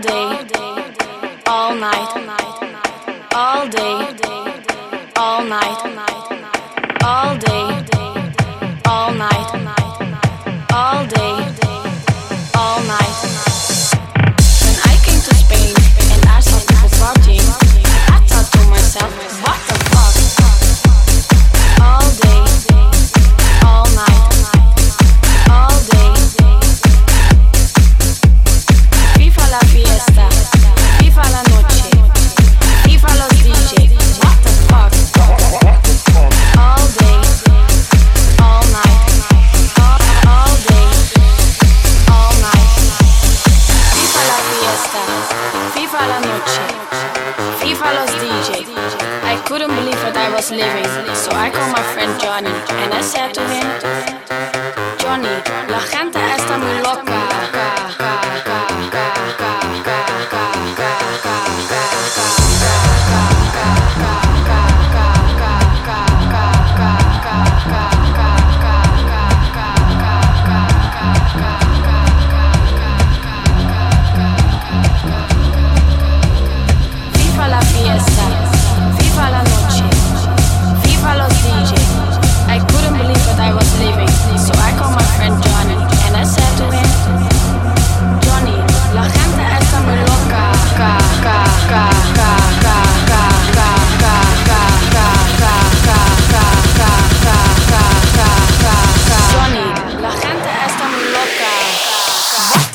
day. 0.00 0.27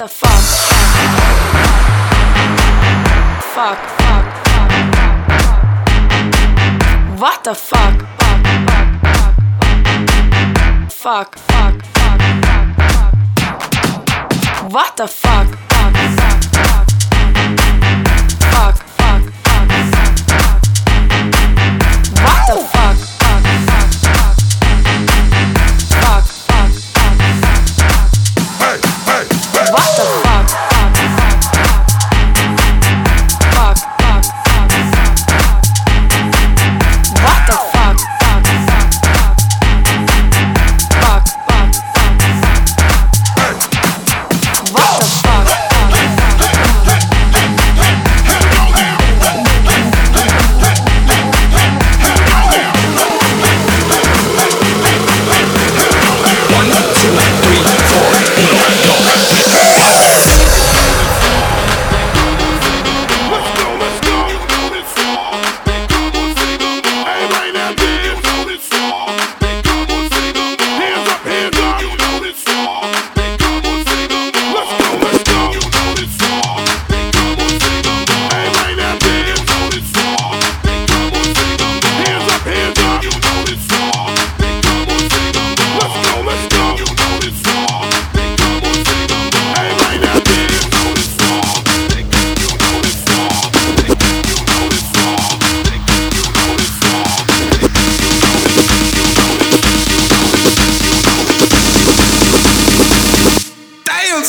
the 0.03 0.09
fuck. 0.09 0.43
Fuck, 3.55 3.79
fuck, 3.99 4.25
fuck. 4.47 4.71
What 7.21 7.43
the 7.45 7.55
fuck, 7.55 8.05
fuck, 8.19 8.45
fuck. 9.05 9.35
Fuck, 10.91 11.37
fuck, 11.39 11.85
fuck, 11.85 12.21
fuck. 12.77 13.13
What 14.73 14.97
the 14.97 15.07
fuck? 15.07 15.62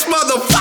motherfucker. 0.06 0.53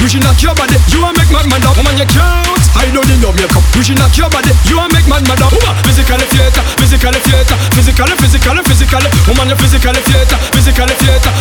You 0.00 0.08
should 0.08 0.22
not 0.22 0.36
care 0.38 0.50
about 0.50 0.72
it. 0.72 0.80
You 0.92 1.04
are 1.04 1.12
make 1.12 1.30
my 1.30 1.44
man 1.46 1.62
up. 1.64 1.76
on 1.76 1.98
you 1.98 2.06
can't 2.06 2.59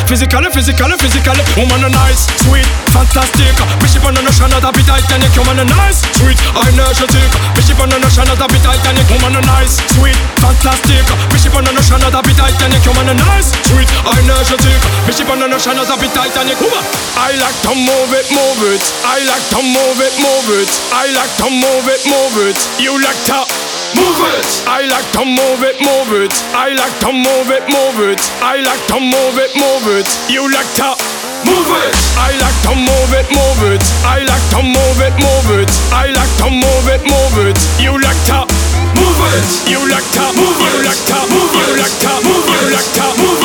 physically, 0.09 0.49
physically, 0.49 0.97
physically. 0.97 1.43
Woman 1.53 1.85
a 1.85 1.89
nice, 1.89 2.25
sweet, 2.41 2.65
fantastic. 2.89 3.53
Bishop 3.77 4.05
on 4.09 4.13
the 4.17 4.23
notion 4.25 4.49
of 4.49 4.61
the 4.63 4.71
Titanic. 4.81 5.29
Woman 5.37 5.61
a 5.61 5.65
nice, 5.69 6.01
sweet, 6.17 6.39
energetic. 6.65 7.29
Bishop 7.53 7.79
on 7.79 7.89
the 7.93 7.99
notion 7.99 8.25
of 8.25 8.37
the 8.39 8.47
Titanic. 8.63 9.05
Woman 9.11 9.35
a 9.37 9.41
nice, 9.45 9.77
sweet, 9.93 10.17
fantastic. 10.41 11.05
Bishop 11.29 11.55
on 11.55 11.63
the 11.67 11.73
notion 11.75 12.01
of 12.01 12.11
the 12.11 12.33
Titanic. 12.33 12.81
Woman 12.87 13.11
a 13.11 13.15
nice, 13.15 13.51
sweet, 13.69 13.89
energetic. 14.17 14.79
Bishop 15.05 15.29
on 15.29 15.39
the 15.39 15.47
notion 15.47 15.77
of 15.77 15.87
the 15.87 16.09
Titanic. 16.09 16.57
Woman, 16.57 16.83
I 17.19 17.35
like 17.37 17.57
to 17.67 17.73
move 17.75 18.11
it, 18.15 18.27
move 18.31 18.59
it. 18.73 18.83
I 19.03 19.21
like 19.27 19.45
to 19.53 19.59
move 19.61 19.99
it, 19.99 20.13
move 20.17 20.47
it. 20.57 20.69
I 20.95 21.05
like 21.11 21.18
like 21.19 21.35
to 21.35 21.51
move 21.51 21.83
it, 21.91 21.99
move 22.07 22.35
it. 22.47 22.55
You 22.79 22.95
like 23.03 23.19
to 23.27 23.43
move 23.91 24.19
it. 24.39 24.47
I 24.71 24.87
like 24.87 25.03
to 25.19 25.27
move 25.27 25.67
it, 25.67 25.75
move 25.83 26.15
it. 26.15 26.31
I 26.55 26.71
like 26.79 26.95
to 27.03 27.11
move 27.11 27.51
it, 27.51 27.67
move 27.67 27.99
it. 28.07 28.23
I 28.39 28.63
like 28.63 28.79
to 28.87 29.03
move 29.03 29.35
it, 29.35 29.51
move 29.59 29.83
it. 29.99 30.07
You 30.31 30.47
like 30.47 30.71
to 30.79 30.95
move 31.43 31.67
it. 31.75 31.95
I 32.15 32.31
like 32.39 32.55
to 32.63 32.71
move 32.71 33.11
it, 33.19 33.27
move 33.35 33.61
it. 33.67 33.83
I 34.07 34.23
like 34.23 34.47
to 34.55 34.63
move 34.63 34.99
it, 35.03 35.15
move 35.19 35.59
it. 35.59 35.67
I 35.91 36.07
like 36.15 36.31
to 36.39 36.47
move 36.55 36.87
it, 36.87 37.03
move 37.03 37.35
it. 37.51 37.59
You 37.83 37.99
like 37.99 38.21
to 38.31 38.47
move 38.95 39.19
it. 39.35 39.47
You 39.67 39.81
like 39.91 40.07
to 40.15 40.23
move 40.39 40.55
it. 40.55 40.71
You 40.71 40.87
like 40.87 41.03
to 41.03 41.19
move 41.35 41.51
it. 41.51 41.67
You 41.67 41.83
like 41.83 41.99
to 41.99 42.15
move 42.23 42.47
it. 42.47 42.63
You 42.63 42.79
like 42.79 42.91
to 42.95 43.07
move 43.19 43.43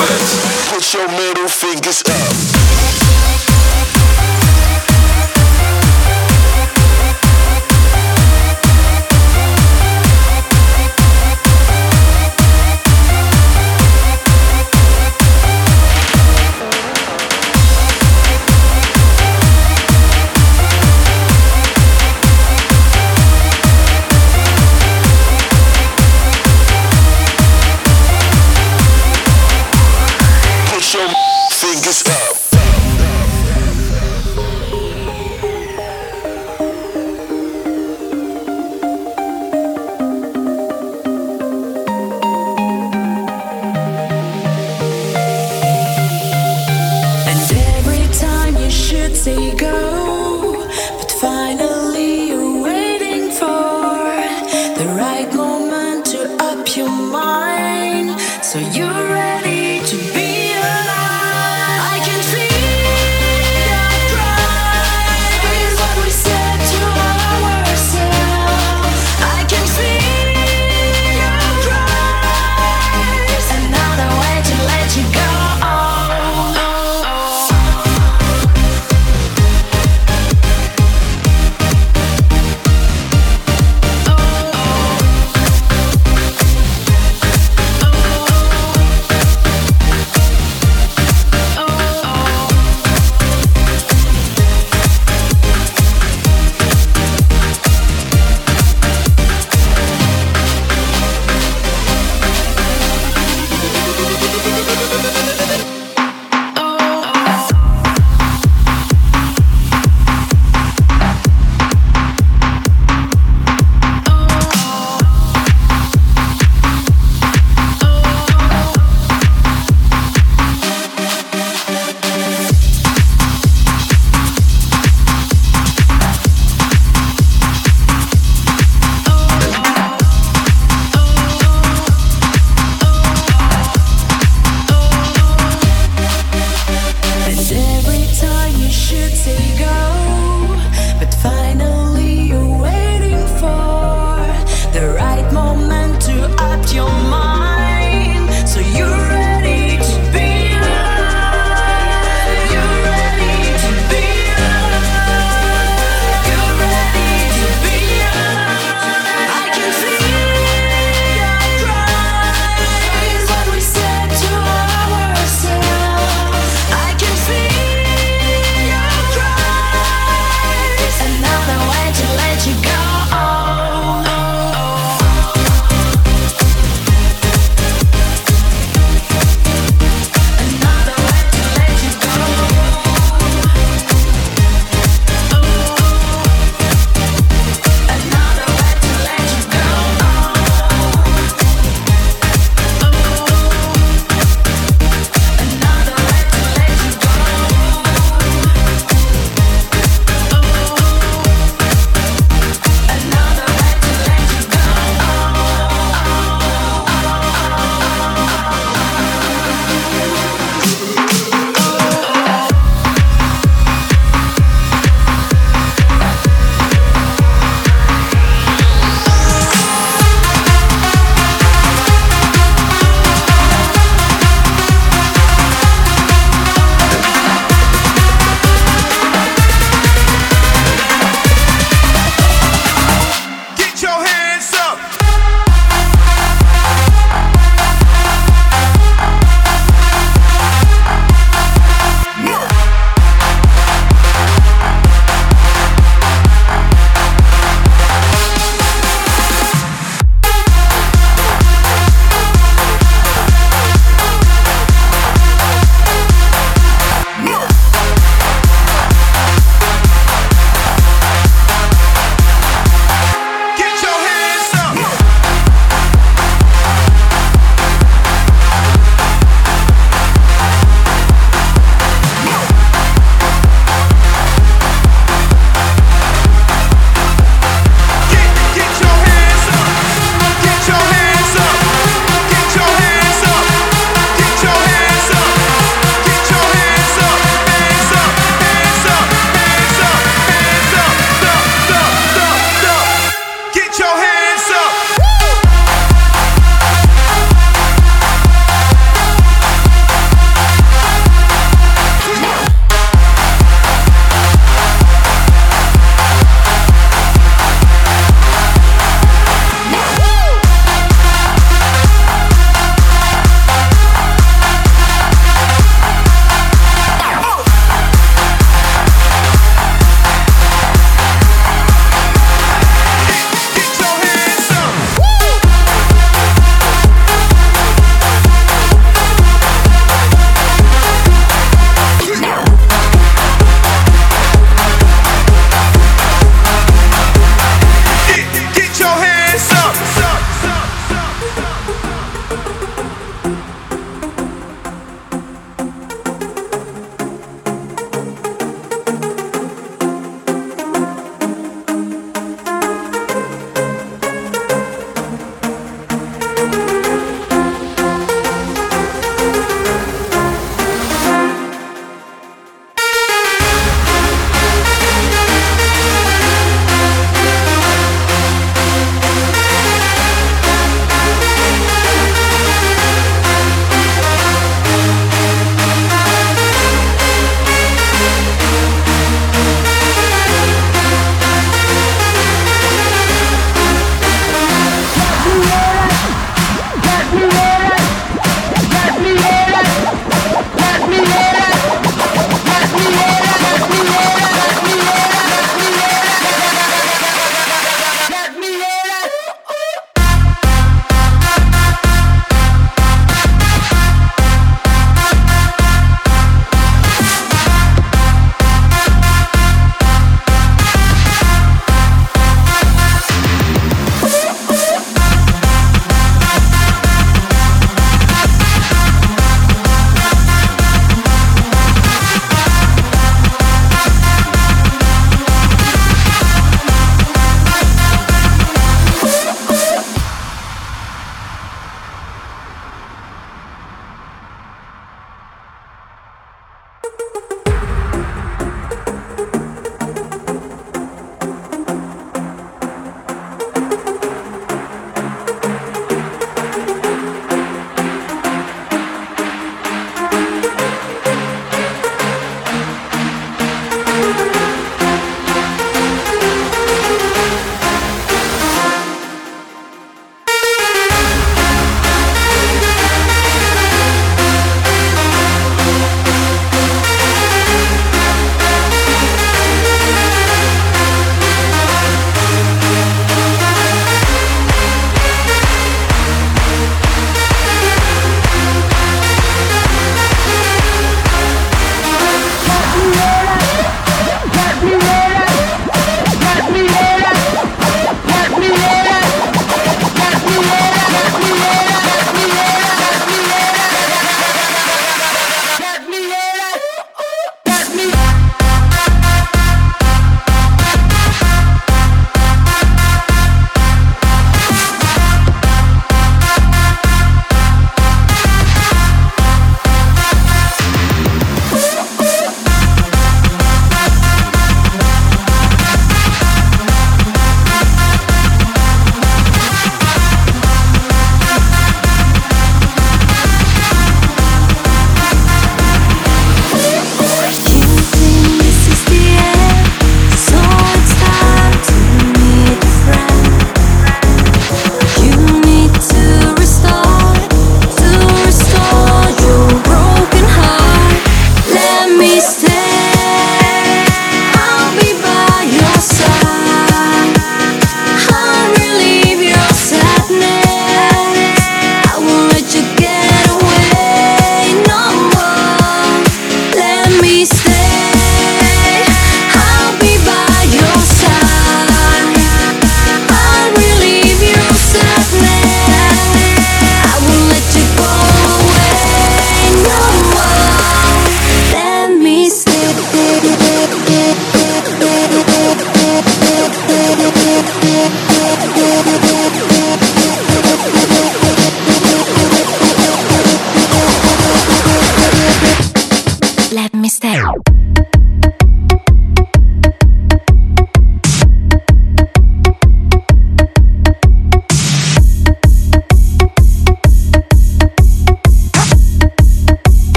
it. 0.00 0.24
Put 0.72 0.84
your 0.96 1.08
middle 1.12 1.48
fingers 1.48 2.00
up. 2.08 2.99
stop. 32.00 32.39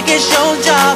like 0.00 0.10
it's 0.10 0.30
your 0.32 0.62
job. 0.62 0.87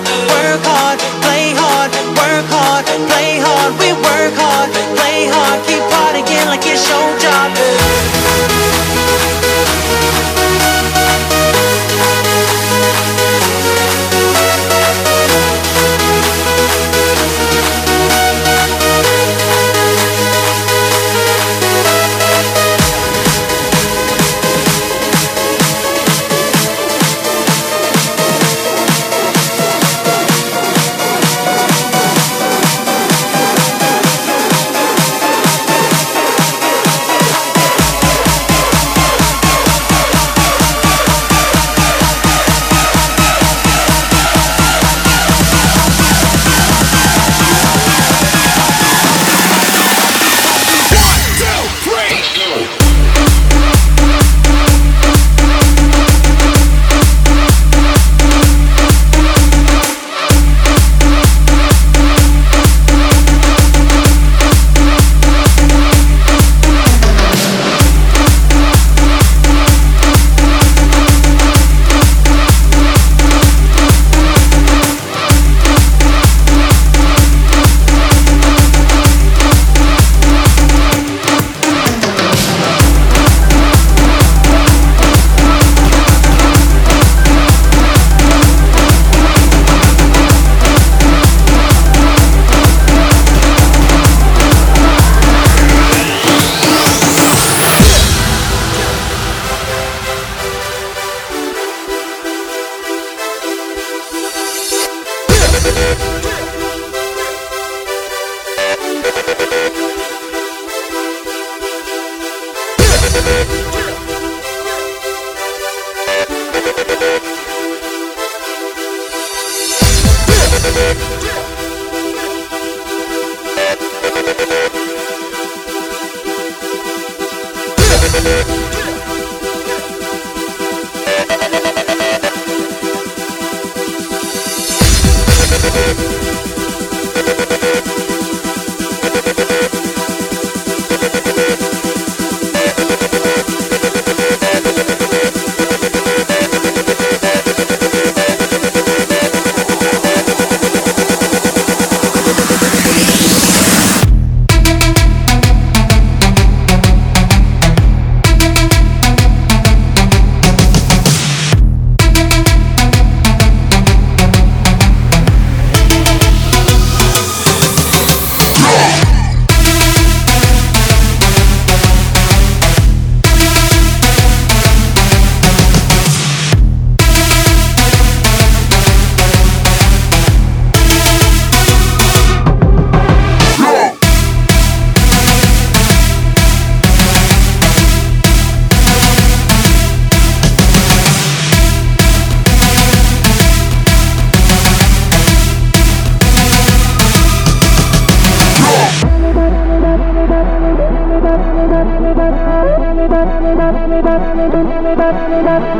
Tsunami, 203.13 203.53
tsunami, 203.53 203.99
tsunami, 204.01 204.97
tsunami, 204.97 204.97
tsunami. 204.97 205.73